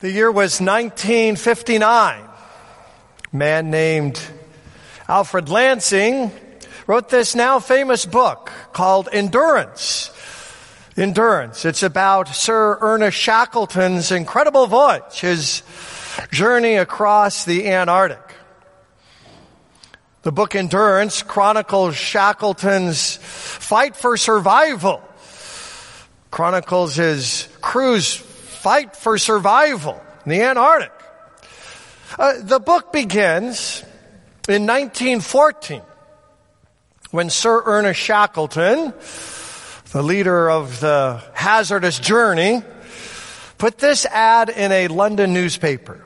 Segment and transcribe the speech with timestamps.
[0.00, 2.20] The year was 1959.
[2.22, 4.18] A man named
[5.06, 6.32] Alfred Lansing
[6.86, 10.10] wrote this now famous book called Endurance.
[10.96, 11.66] Endurance.
[11.66, 15.62] It's about Sir Ernest Shackleton's incredible voyage, his
[16.32, 18.36] journey across the Antarctic.
[20.22, 25.02] The book Endurance chronicles Shackleton's fight for survival,
[26.30, 28.29] chronicles his crew's
[28.60, 30.92] fight for survival in the Antarctic.
[32.18, 33.82] Uh, the book begins
[34.46, 35.80] in 1914
[37.10, 38.92] when Sir Ernest Shackleton,
[39.92, 42.62] the leader of the hazardous journey,
[43.56, 46.04] put this ad in a London newspaper.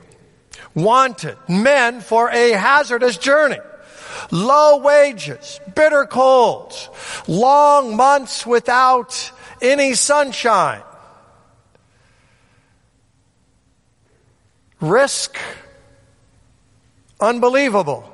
[0.73, 3.59] Wanted men for a hazardous journey.
[4.31, 6.89] Low wages, bitter colds,
[7.27, 9.29] long months without
[9.61, 10.83] any sunshine.
[14.85, 15.37] Risk
[17.19, 18.11] unbelievable.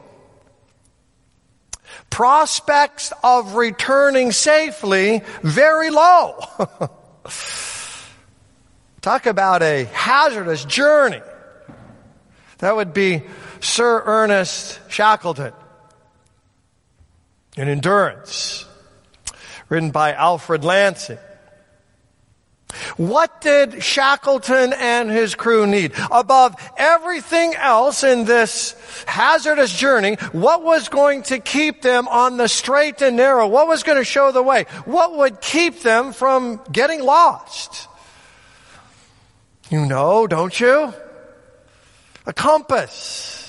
[2.09, 6.39] Prospects of returning safely very low.
[9.01, 11.21] Talk about a hazardous journey.
[12.59, 13.23] That would be
[13.59, 15.53] Sir Ernest Shackleton
[17.57, 18.65] in Endurance,
[19.67, 21.17] written by Alfred Lansing.
[22.97, 25.93] What did Shackleton and his crew need?
[26.11, 32.47] Above everything else in this hazardous journey, what was going to keep them on the
[32.47, 33.47] straight and narrow?
[33.47, 34.65] What was going to show the way?
[34.85, 37.87] What would keep them from getting lost?
[39.69, 40.93] You know, don't you?
[42.25, 43.40] A compass.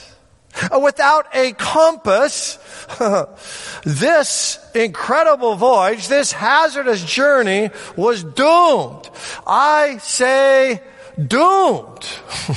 [0.70, 2.58] Uh, without a compass,
[3.84, 9.08] this incredible voyage, this hazardous journey was doomed.
[9.46, 10.82] I say
[11.26, 12.08] doomed.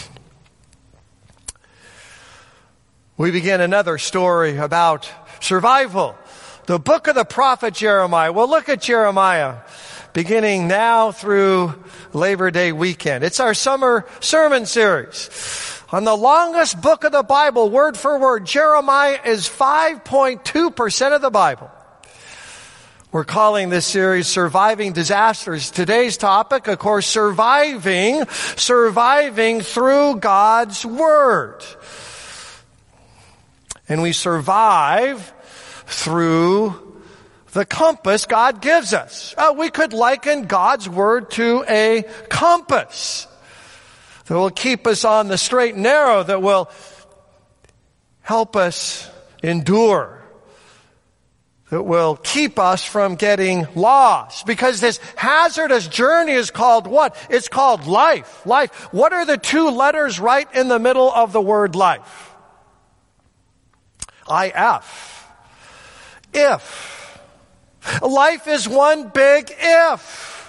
[3.17, 6.15] we begin another story about survival.
[6.67, 8.31] The book of the prophet Jeremiah.
[8.31, 9.57] Well, look at Jeremiah
[10.15, 11.73] beginning now through
[12.13, 13.25] Labor Day weekend.
[13.25, 15.29] It's our summer sermon series.
[15.95, 21.29] On the longest book of the Bible, word for word, Jeremiah is 5.2% of the
[21.29, 21.71] Bible.
[23.13, 25.71] We're calling this series Surviving Disasters.
[25.71, 28.25] Today's topic, of course, surviving,
[28.57, 31.63] surviving through God's Word.
[33.87, 35.33] And we survive
[35.85, 36.75] through
[37.53, 39.33] the compass God gives us.
[39.37, 43.27] Uh, we could liken God's Word to a compass
[44.25, 46.69] that will keep us on the straight and narrow, that will
[48.21, 49.09] help us
[49.43, 50.23] endure,
[51.69, 54.45] that will keep us from getting lost.
[54.45, 57.15] Because this hazardous journey is called what?
[57.29, 58.45] It's called life.
[58.45, 58.71] Life.
[58.91, 62.31] What are the two letters right in the middle of the word life?
[64.29, 65.27] IF.
[66.33, 67.21] If.
[68.01, 70.44] Life is one big if.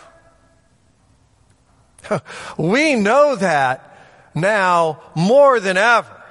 [2.59, 3.99] we know that
[4.35, 6.23] now more than ever.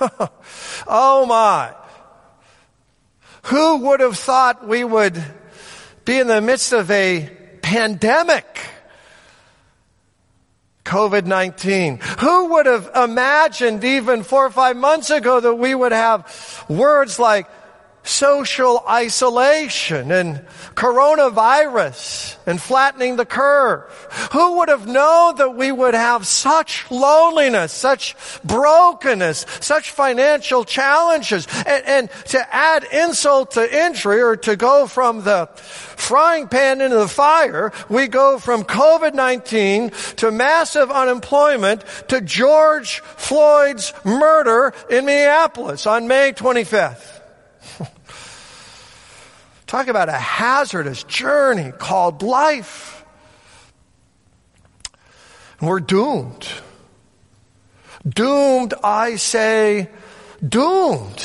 [0.86, 1.74] oh my.
[3.44, 5.22] Who would have thought we would
[6.04, 7.28] be in the midst of a
[7.62, 8.46] pandemic?
[10.84, 12.02] COVID-19.
[12.20, 17.18] Who would have imagined even four or five months ago that we would have words
[17.18, 17.46] like
[18.04, 23.82] social isolation and coronavirus and flattening the curve.
[24.32, 31.46] Who would have known that we would have such loneliness, such brokenness, such financial challenges?
[31.66, 36.96] And, and to add insult to injury or to go from the frying pan into
[36.96, 45.86] the fire, we go from COVID-19 to massive unemployment to George Floyd's murder in Minneapolis
[45.86, 47.21] on May 25th.
[49.72, 53.06] Talk about a hazardous journey called life.
[55.58, 56.46] And we're doomed.
[58.06, 59.88] Doomed, I say,
[60.46, 61.24] doomed.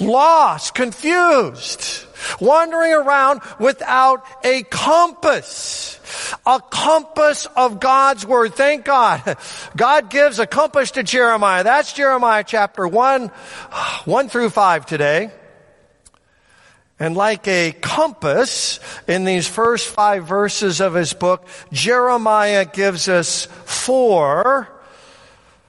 [0.00, 2.06] Lost, confused,
[2.40, 6.00] wandering around without a compass.
[6.46, 8.54] A compass of God's Word.
[8.54, 9.36] Thank God.
[9.76, 11.64] God gives a compass to Jeremiah.
[11.64, 15.32] That's Jeremiah chapter 1, 1 through 5 today.
[17.00, 23.46] And like a compass in these first five verses of his book, Jeremiah gives us
[23.64, 24.68] four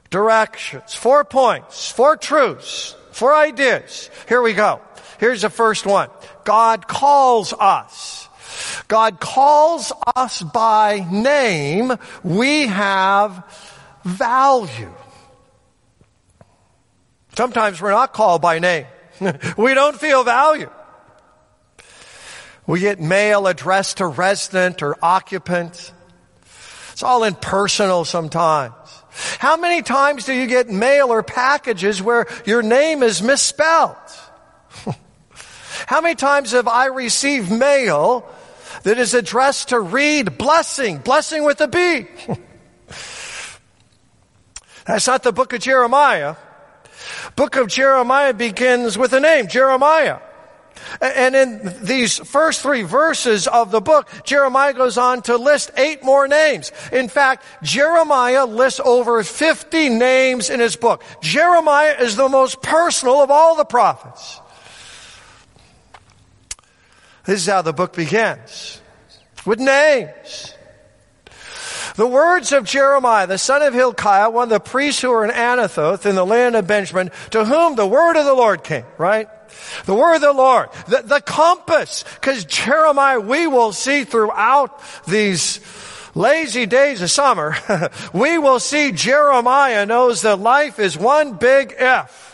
[0.10, 4.10] directions, four points, four truths, four ideas.
[4.28, 4.82] Here we go.
[5.20, 6.10] Here's the first one.
[6.46, 8.28] God calls us.
[8.88, 11.94] God calls us by name.
[12.24, 13.44] We have
[14.04, 14.92] value.
[17.38, 18.88] Sometimes we're not called by name.
[19.58, 20.70] we don't feel value.
[22.70, 25.92] We get mail addressed to resident or occupant.
[26.92, 28.76] It's all impersonal sometimes.
[29.40, 33.96] How many times do you get mail or packages where your name is misspelled?
[35.88, 38.32] How many times have I received mail
[38.84, 42.06] that is addressed to Reed Blessing, blessing with a B?
[44.86, 46.36] That's not the book of Jeremiah.
[47.36, 50.20] Book of Jeremiah begins with a name, Jeremiah.
[51.02, 56.04] And in these first three verses of the book, Jeremiah goes on to list eight
[56.04, 56.72] more names.
[56.92, 61.04] In fact, Jeremiah lists over 50 names in his book.
[61.22, 64.42] Jeremiah is the most personal of all the prophets.
[67.26, 68.82] This is how the book begins.
[69.46, 70.56] With names.
[71.96, 75.32] The words of Jeremiah, the son of Hilkiah, one of the priests who were in
[75.32, 79.28] Anathoth in the land of Benjamin, to whom the word of the Lord came, right?
[79.86, 85.60] The word of the Lord, the, the compass, because Jeremiah, we will see throughout these
[86.16, 87.56] lazy days of summer,
[88.14, 92.26] we will see Jeremiah knows that life is one big F.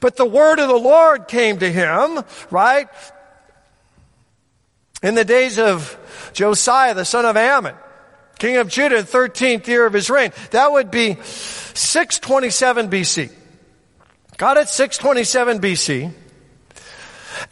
[0.00, 2.88] But the word of the Lord came to him, right?
[5.02, 5.98] In the days of
[6.34, 7.74] Josiah, the son of Amon
[8.40, 10.32] king of Judah, 13th year of his reign.
[10.50, 13.30] That would be 627 BC.
[14.40, 14.68] Got it?
[14.70, 16.14] 627 BC.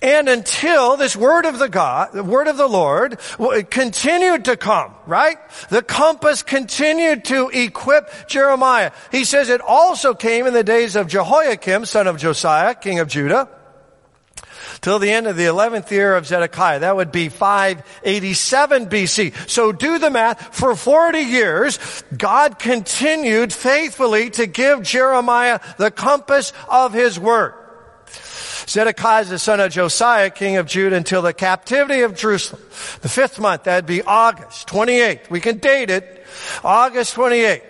[0.00, 3.18] And until this word of the God, the word of the Lord
[3.68, 5.36] continued to come, right?
[5.68, 8.92] The compass continued to equip Jeremiah.
[9.12, 13.08] He says it also came in the days of Jehoiakim, son of Josiah, king of
[13.08, 13.50] Judah
[14.80, 16.80] till the end of the 11th year of Zedekiah.
[16.80, 19.48] That would be 587 BC.
[19.48, 20.54] So do the math.
[20.54, 21.78] For 40 years,
[22.16, 27.54] God continued faithfully to give Jeremiah the compass of his work.
[28.68, 32.60] Zedekiah is the son of Josiah, king of Judah, until the captivity of Jerusalem.
[33.00, 35.30] The fifth month, that'd be August 28th.
[35.30, 36.26] We can date it.
[36.62, 37.62] August 28th,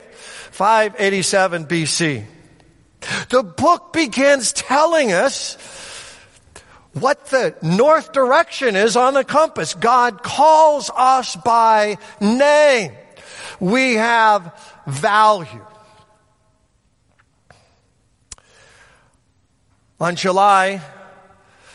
[0.51, 2.25] 587 BC.
[3.29, 5.57] The book begins telling us
[6.95, 9.75] what the north direction is on the compass.
[9.75, 12.93] God calls us by name.
[13.61, 14.53] We have
[14.87, 15.65] value.
[20.01, 20.81] On July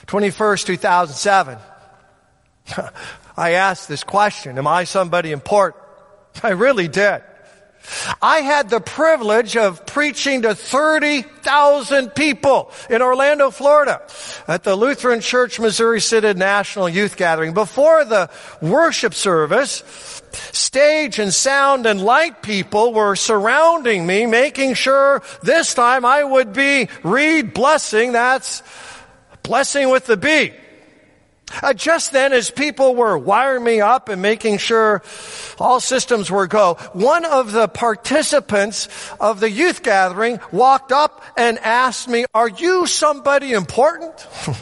[0.07, 1.57] 21st, 2007,
[3.37, 5.83] I asked this question, am I somebody important?
[6.43, 7.21] I really did.
[8.21, 14.01] I had the privilege of preaching to 30,000 people in Orlando, Florida
[14.47, 17.53] at the Lutheran Church Missouri Synod National Youth Gathering.
[17.53, 18.29] Before the
[18.61, 19.83] worship service,
[20.51, 26.53] stage and sound and light people were surrounding me, making sure this time I would
[26.53, 28.13] be Reed Blessing.
[28.13, 28.63] That's
[29.43, 30.53] blessing with the B.
[31.61, 35.03] Uh, just then, as people were wiring me up and making sure
[35.59, 38.87] all systems were go, one of the participants
[39.19, 44.27] of the youth gathering walked up and asked me, Are you somebody important?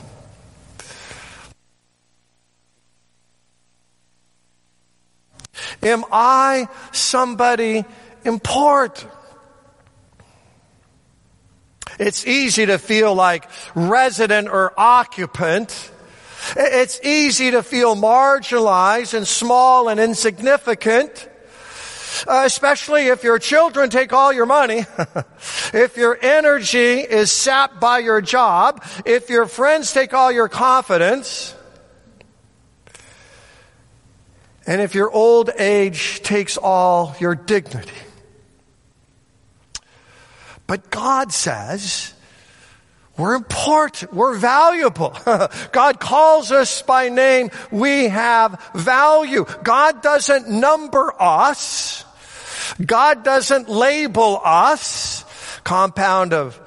[5.83, 7.85] Am I somebody
[8.25, 9.07] important?
[11.99, 15.90] It's easy to feel like resident or occupant
[16.55, 21.29] it's easy to feel marginalized and small and insignificant.
[22.27, 24.85] Uh, especially if your children take all your money,
[25.73, 31.55] if your energy is sapped by your job, if your friends take all your confidence,
[34.67, 37.91] and if your old age takes all your dignity.
[40.67, 42.13] But God says,
[43.21, 44.11] we're important.
[44.11, 45.15] We're valuable.
[45.71, 47.51] God calls us by name.
[47.69, 49.45] We have value.
[49.61, 52.03] God doesn't number us.
[52.83, 55.23] God doesn't label us.
[55.63, 56.59] Compound of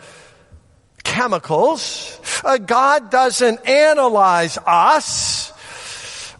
[1.02, 2.20] chemicals.
[2.44, 5.52] Uh, God doesn't analyze us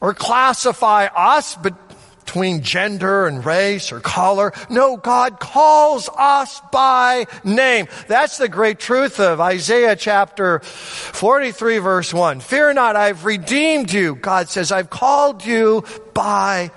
[0.00, 1.83] or classify us, but
[2.24, 4.52] between gender and race or color.
[4.70, 7.86] No, God calls us by name.
[8.08, 12.40] That's the great truth of Isaiah chapter 43 verse 1.
[12.40, 14.16] Fear not, I've redeemed you.
[14.16, 16.70] God says, I've called you by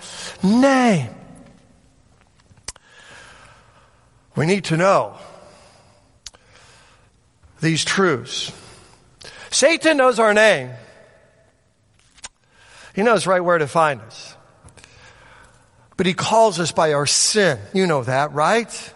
[0.44, 1.10] name.
[4.36, 5.18] We need to know
[7.62, 8.52] these truths.
[9.50, 10.70] Satan knows our name.
[12.94, 14.37] He knows right where to find us.
[15.98, 17.60] But he calls us by our sin.
[17.74, 18.94] You know that, right?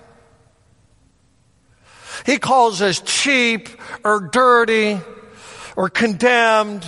[2.25, 3.69] He calls us cheap
[4.03, 4.99] or dirty
[5.75, 6.85] or condemned,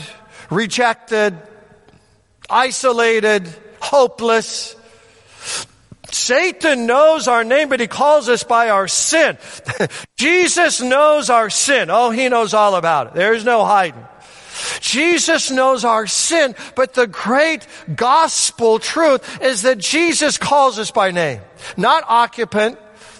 [0.51, 1.35] rejected,
[2.49, 4.75] isolated, hopeless.
[6.11, 9.37] Satan knows our name, but he calls us by our sin.
[10.17, 11.89] Jesus knows our sin.
[11.89, 13.13] Oh, he knows all about it.
[13.15, 14.05] There's no hiding.
[14.83, 21.11] Jesus knows our sin, but the great gospel truth is that Jesus calls us by
[21.11, 21.39] name.
[21.77, 22.77] Not occupant,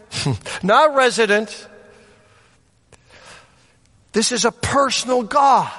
[0.63, 1.70] not resident.
[4.12, 5.72] This is a personal God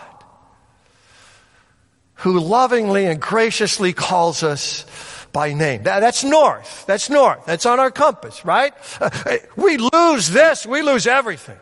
[2.15, 4.87] who lovingly and graciously calls us
[5.35, 5.83] by name.
[5.83, 6.87] That, that's north.
[6.87, 7.45] That's north.
[7.45, 8.73] That's on our compass, right?
[8.99, 11.59] Uh, we lose this, we lose everything.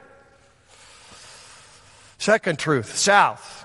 [2.19, 3.62] Second truth, south.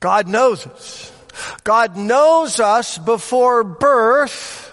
[0.00, 1.12] God knows us.
[1.64, 4.72] God knows us before birth.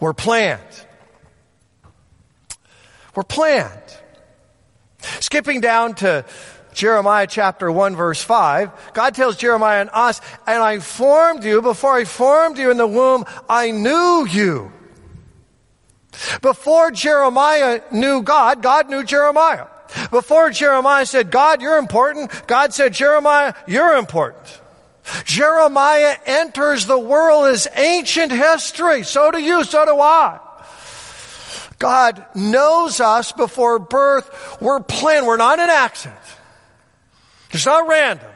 [0.00, 0.60] We're planned.
[3.14, 3.70] We're planned.
[5.20, 6.24] Skipping down to
[6.72, 11.94] Jeremiah chapter 1 verse 5, God tells Jeremiah and us, and I formed you, before
[11.94, 14.72] I formed you in the womb, I knew you.
[16.42, 19.66] Before Jeremiah knew God, God knew Jeremiah.
[20.10, 24.60] Before Jeremiah said, God, you're important, God said, Jeremiah, you're important.
[25.24, 29.02] Jeremiah enters the world as ancient history.
[29.02, 30.40] So do you, so do I.
[31.78, 34.58] God knows us before birth.
[34.60, 35.26] We're planned.
[35.26, 36.18] We're not an accident.
[37.50, 38.26] It's not random.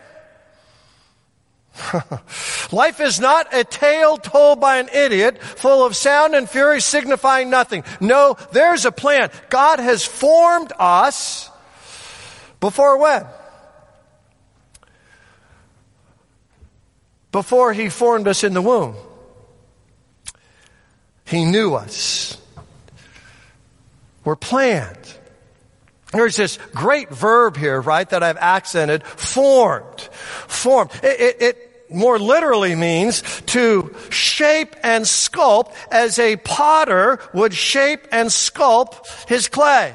[2.72, 7.50] Life is not a tale told by an idiot full of sound and fury signifying
[7.50, 7.84] nothing.
[8.00, 9.30] No, there's a plan.
[9.48, 11.50] God has formed us
[12.60, 13.24] before when?
[17.32, 18.96] Before He formed us in the womb.
[21.24, 22.38] He knew us.
[24.24, 24.96] We're planned.
[26.12, 30.00] There's this great verb here, right, that I've accented, formed.
[30.00, 30.90] Formed.
[31.02, 38.06] It, it, it, more literally means to shape and sculpt as a potter would shape
[38.12, 39.94] and sculpt his clay.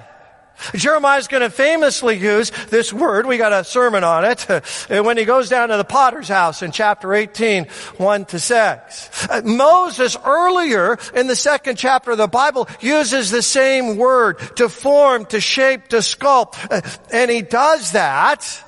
[0.75, 3.25] Jeremiah is going to famously use this word.
[3.25, 4.41] We got a sermon on it
[4.89, 9.27] when he goes down to the potter's house in chapter 18, 1 to 6.
[9.29, 14.69] Uh, Moses earlier in the second chapter of the Bible uses the same word to
[14.69, 16.55] form, to shape, to sculpt.
[16.71, 16.81] Uh,
[17.11, 18.63] and he does that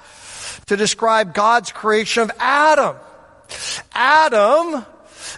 [0.68, 2.98] to describe God's creation of Adam.
[3.94, 4.86] Adam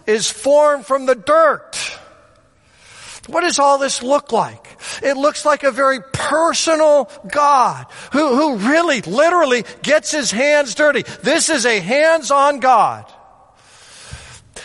[0.06, 1.76] is formed from the dirt.
[3.28, 4.78] What does all this look like?
[5.04, 11.04] It looks like a very personal God who, who really, literally gets his hands dirty.
[11.24, 13.06] This is a hands-on God.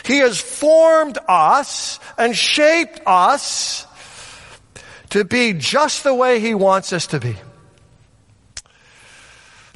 [0.05, 3.87] He has formed us and shaped us
[5.11, 7.37] to be just the way he wants us to be.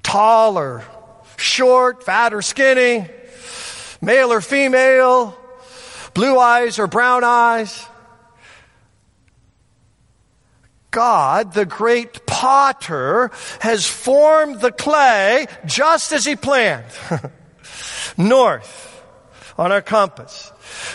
[0.03, 0.85] Taller,
[1.37, 3.09] short, fat or skinny,
[4.07, 5.37] male or female,
[6.15, 7.85] blue eyes or brown eyes.
[10.93, 16.87] God, the great potter, has formed the clay just as he planned.
[18.17, 19.05] North
[19.59, 20.53] on our compass.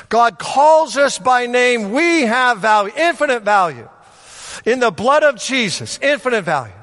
[0.10, 1.92] God calls us by name.
[1.92, 3.90] We have value, infinite value.
[4.66, 6.74] In the blood of Jesus, infinite value.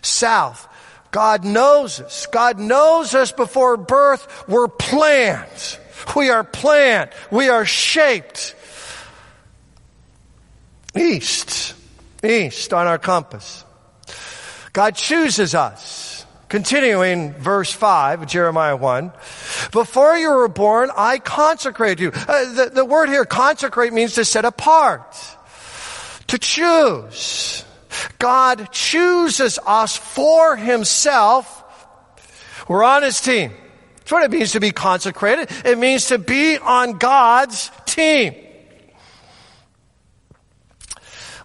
[0.00, 0.67] South,
[1.10, 2.26] God knows us.
[2.26, 4.48] God knows us before birth.
[4.48, 5.78] We're planned.
[6.14, 7.10] We are planned.
[7.30, 8.54] We are shaped.
[10.96, 11.74] East.
[12.22, 13.64] East on our compass.
[14.72, 16.26] God chooses us.
[16.48, 19.12] Continuing verse 5, Jeremiah 1.
[19.70, 22.12] Before you were born, I consecrated you.
[22.14, 25.14] Uh, the, the word here, consecrate, means to set apart.
[26.28, 27.64] To choose.
[28.18, 31.64] God chooses us for himself.
[32.68, 33.52] We're on his team.
[33.98, 35.50] That's what it means to be consecrated.
[35.64, 38.34] It means to be on God's team.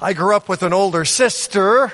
[0.01, 1.91] I grew up with an older sister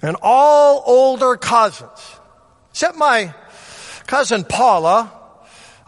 [0.00, 1.90] and all older cousins,
[2.70, 3.34] except my
[4.06, 5.12] cousin Paula.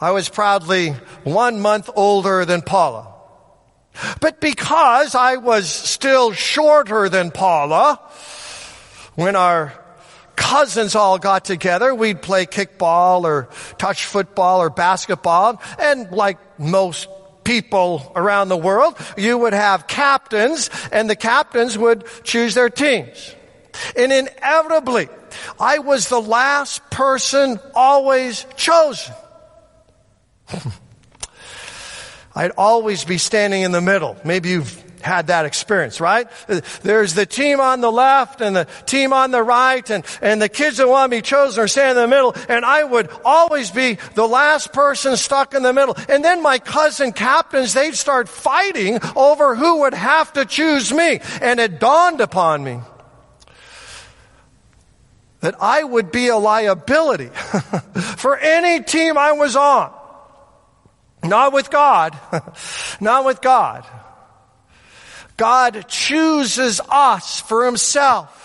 [0.01, 0.91] I was proudly
[1.25, 3.20] one month older than Paula.
[4.21, 8.01] But because I was still shorter than Paula,
[9.15, 9.75] when our
[10.37, 17.09] cousins all got together, we'd play kickball or touch football or basketball, and like most
[17.45, 23.35] people around the world, you would have captains and the captains would choose their teams.
[23.97, 25.09] And inevitably,
[25.59, 29.15] I was the last person always chosen.
[32.35, 34.17] I'd always be standing in the middle.
[34.25, 36.29] Maybe you've had that experience, right?
[36.83, 40.49] There's the team on the left and the team on the right and, and the
[40.49, 43.71] kids that want to be chosen are standing in the middle and I would always
[43.71, 45.97] be the last person stuck in the middle.
[46.09, 51.21] And then my cousin captains, they'd start fighting over who would have to choose me.
[51.41, 52.81] And it dawned upon me
[55.41, 57.29] that I would be a liability
[58.17, 59.93] for any team I was on.
[61.23, 62.19] Not with God.
[63.01, 63.87] Not with God.
[65.37, 68.37] God chooses us for himself.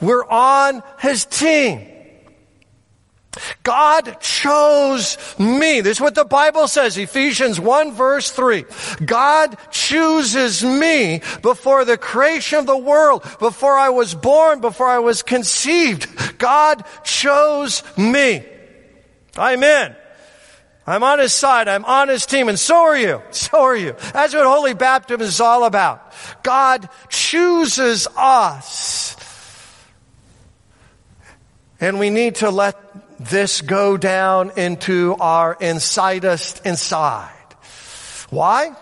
[0.00, 1.90] We're on his team.
[3.62, 5.80] God chose me.
[5.80, 8.64] This is what the Bible says, Ephesians 1 verse 3.
[9.04, 14.98] God chooses me before the creation of the world, before I was born, before I
[14.98, 16.38] was conceived.
[16.38, 18.44] God chose me.
[19.36, 19.96] I'm in.
[20.86, 21.66] I'm on his side.
[21.66, 22.48] I'm on his team.
[22.48, 23.22] And so are you.
[23.30, 23.94] So are you.
[24.12, 26.12] That's what holy baptism is all about.
[26.42, 29.16] God chooses us.
[31.80, 32.76] And we need to let
[33.20, 37.30] this go down into our insidest inside.
[38.30, 38.74] Why?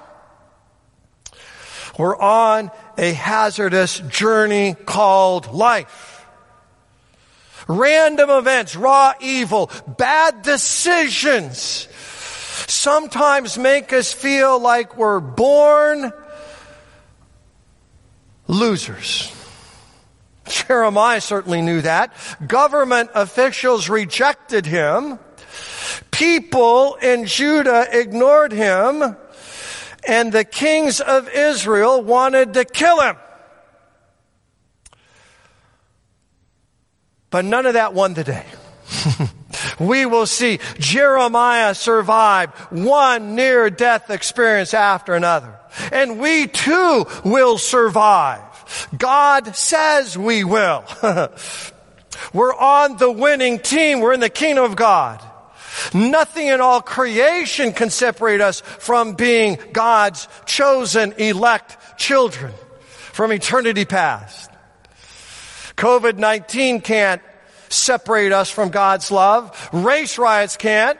[1.98, 6.26] We're on a hazardous journey called life.
[7.68, 11.88] Random events, raw evil, bad decisions
[12.68, 16.12] sometimes make us feel like we're born
[18.46, 19.32] losers.
[20.46, 22.12] Jeremiah certainly knew that.
[22.46, 25.18] Government officials rejected him.
[26.10, 29.16] People in Judah ignored him.
[30.06, 33.16] And the kings of Israel wanted to kill him.
[37.30, 38.44] But none of that won the day.
[39.82, 45.58] we will see Jeremiah survive one near death experience after another.
[45.90, 48.40] And we too will survive.
[48.96, 50.84] God says we will.
[52.32, 54.00] We're on the winning team.
[54.00, 55.22] We're in the kingdom of God.
[55.94, 62.52] Nothing in all creation can separate us from being God's chosen elect children
[63.12, 64.50] from eternity past.
[65.76, 67.22] COVID-19 can't
[67.72, 69.70] separate us from God's love.
[69.72, 70.98] Race riots can't.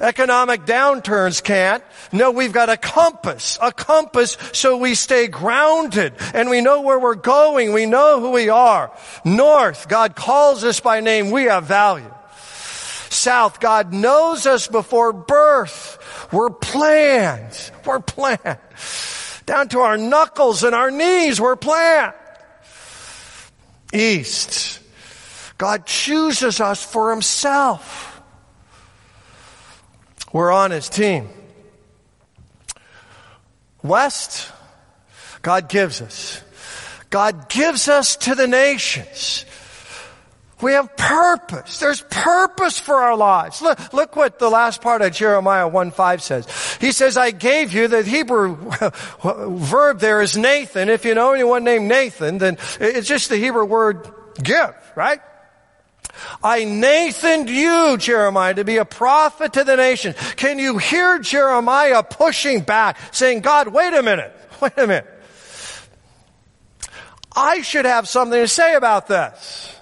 [0.00, 1.82] Economic downturns can't.
[2.12, 6.98] No, we've got a compass, a compass so we stay grounded and we know where
[6.98, 7.72] we're going.
[7.72, 8.92] We know who we are.
[9.24, 11.30] North, God calls us by name.
[11.30, 12.12] We have value.
[13.10, 16.28] South, God knows us before birth.
[16.32, 17.70] We're planned.
[17.84, 18.58] We're planned.
[19.46, 22.12] Down to our knuckles and our knees, we're planned.
[23.92, 24.80] East,
[25.58, 28.22] God chooses us for Himself.
[30.32, 31.28] We're on His team.
[33.82, 34.50] West,
[35.42, 36.42] God gives us.
[37.10, 39.44] God gives us to the nations.
[40.60, 41.78] We have purpose.
[41.78, 43.62] There's purpose for our lives.
[43.62, 46.76] Look, look what the last part of Jeremiah 1 5 says.
[46.80, 48.56] He says, I gave you, the Hebrew
[49.22, 50.88] verb there is Nathan.
[50.88, 54.08] If you know anyone named Nathan, then it's just the Hebrew word
[54.42, 55.20] give, right?
[56.42, 60.14] I Nathaned you, Jeremiah, to be a prophet to the nation.
[60.36, 65.14] Can you hear Jeremiah pushing back, saying, God, wait a minute, wait a minute.
[67.34, 69.76] I should have something to say about this.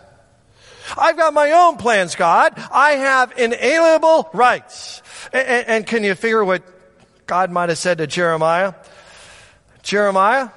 [0.96, 2.52] I've got my own plans, God.
[2.70, 5.02] I have inalienable rights.
[5.32, 6.62] And, and, and can you figure what
[7.26, 8.74] God might have said to Jeremiah?
[9.82, 10.50] Jeremiah,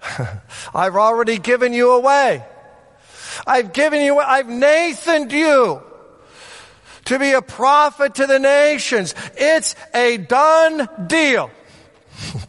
[0.74, 2.44] I've already given you away.
[3.46, 5.82] I've given you, I've Nathaned you
[7.06, 9.14] to be a prophet to the nations.
[9.36, 11.50] It's a done deal.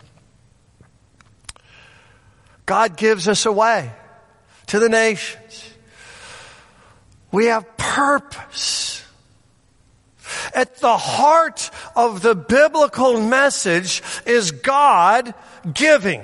[2.66, 3.92] God gives us away
[4.68, 5.70] to the nations.
[7.32, 9.04] We have purpose.
[10.54, 15.34] At the heart of the biblical message is God
[15.72, 16.24] giving.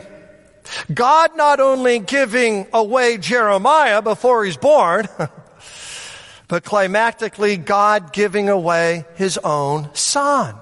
[0.94, 5.08] God not only giving away Jeremiah before he's born,
[6.48, 10.56] but climactically God giving away his own son.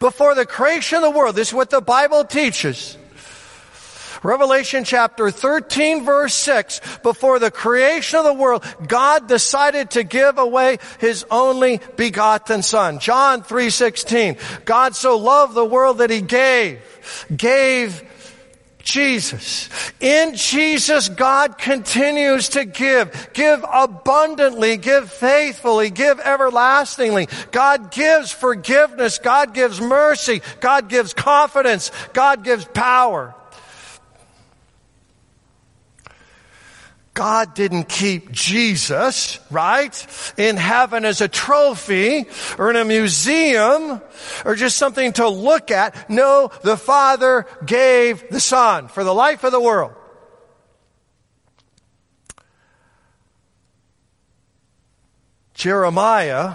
[0.00, 2.98] Before the creation of the world, this is what the Bible teaches.
[4.22, 10.38] Revelation chapter 13 verse 6, before the creation of the world, God decided to give
[10.38, 12.98] away His only begotten Son.
[12.98, 16.80] John 3.16, God so loved the world that He gave,
[17.34, 18.02] gave
[18.88, 19.68] Jesus.
[20.00, 23.30] In Jesus, God continues to give.
[23.34, 27.28] Give abundantly, give faithfully, give everlastingly.
[27.50, 29.18] God gives forgiveness.
[29.18, 30.40] God gives mercy.
[30.60, 31.90] God gives confidence.
[32.14, 33.34] God gives power.
[37.18, 42.26] God didn't keep Jesus, right, in heaven as a trophy
[42.56, 44.00] or in a museum
[44.44, 46.08] or just something to look at.
[46.08, 49.94] No, the Father gave the Son for the life of the world.
[55.54, 56.52] Jeremiah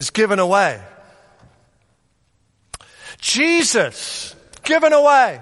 [0.00, 0.82] was given away.
[3.20, 5.40] Jesus given away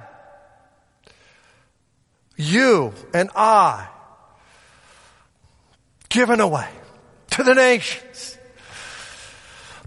[2.38, 3.88] you and I
[6.08, 6.68] given away
[7.32, 8.38] to the nations.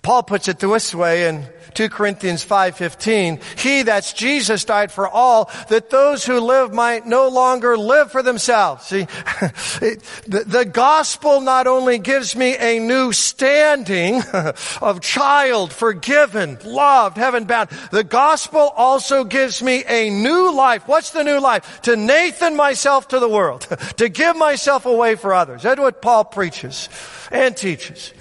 [0.03, 5.49] Paul puts it this way in 2 Corinthians 5:15, he that's Jesus died for all
[5.69, 8.85] that those who live might no longer live for themselves.
[8.85, 9.03] See,
[10.27, 14.21] the, the gospel not only gives me a new standing
[14.81, 20.87] of child, forgiven, loved, heaven bound, the gospel also gives me a new life.
[20.87, 21.81] What's the new life?
[21.83, 23.61] To Nathan myself to the world,
[23.97, 25.63] to give myself away for others.
[25.63, 26.89] That's what Paul preaches
[27.31, 28.13] and teaches.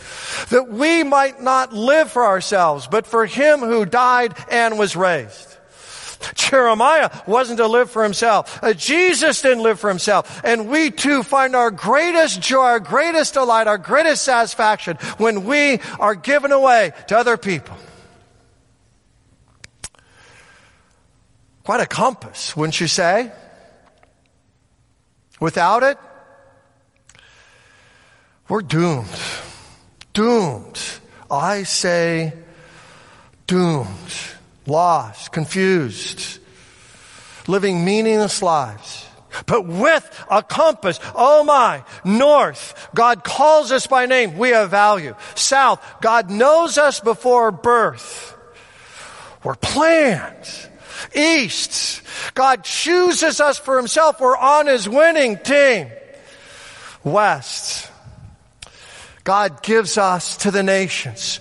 [0.51, 5.51] That we might not live for ourselves, but for him who died and was raised.
[6.35, 8.63] Jeremiah wasn't to live for himself.
[8.63, 10.41] Uh, Jesus didn't live for himself.
[10.45, 15.81] And we too find our greatest joy, our greatest delight, our greatest satisfaction when we
[15.99, 17.77] are given away to other people.
[21.65, 23.33] Quite a compass, wouldn't you say?
[25.41, 25.99] Without it,
[28.51, 29.09] we're doomed.
[30.13, 30.79] Doomed.
[31.31, 32.35] I say
[33.47, 33.89] doomed.
[34.67, 35.33] Lost.
[35.33, 36.41] Confused.
[37.47, 39.07] Living meaningless lives.
[39.47, 45.15] But with a compass, oh my, north, God calls us by name, we have value.
[45.37, 48.37] South, God knows us before birth.
[49.45, 50.69] We're planned.
[51.15, 52.03] East,
[52.35, 55.91] God chooses us for himself, we're on his winning team.
[57.05, 57.90] West,
[59.25, 61.41] God gives us to the nations.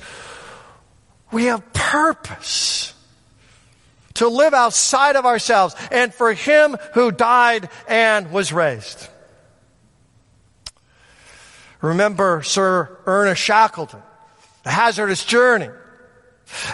[1.32, 2.94] We have purpose
[4.16, 9.08] to live outside of ourselves and for Him who died and was raised.
[11.82, 14.02] Remember Sir Ernest Shackleton,
[14.64, 15.70] The Hazardous Journey.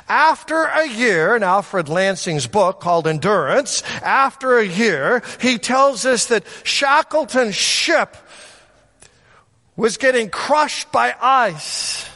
[0.08, 6.28] After a year in Alfred Lansing's book called Endurance, after a year, he tells us
[6.28, 8.16] that Shackleton's ship
[9.76, 12.08] was getting crushed by ice.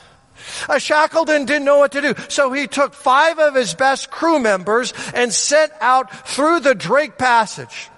[0.67, 4.39] Uh, Shackleton didn't know what to do, so he took five of his best crew
[4.39, 7.89] members and set out through the Drake Passage.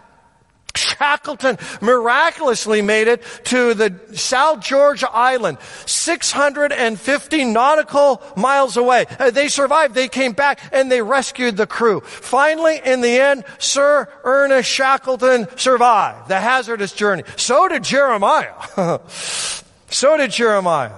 [1.01, 9.07] Shackleton miraculously made it to the South Georgia Island, 650 nautical miles away.
[9.17, 9.95] Uh, they survived.
[9.95, 12.01] They came back and they rescued the crew.
[12.01, 17.23] Finally, in the end, Sir Ernest Shackleton survived the hazardous journey.
[17.35, 18.53] So did Jeremiah.
[19.07, 20.93] so did Jeremiah.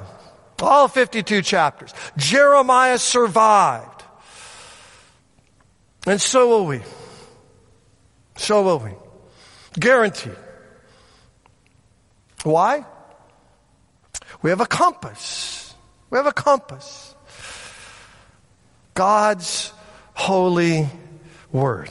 [0.62, 1.94] All 52 chapters.
[2.18, 4.04] Jeremiah survived.
[6.06, 6.82] And so will we.
[8.36, 8.92] So will we.
[9.80, 10.36] Guaranteed.
[12.44, 12.86] Why?
[14.42, 15.74] We have a compass.
[16.10, 17.16] We have a compass.
[18.94, 19.74] God's
[20.14, 20.88] holy
[21.52, 21.90] word.